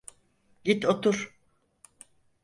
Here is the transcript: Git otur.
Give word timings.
Git 0.63 0.85
otur. 0.85 1.33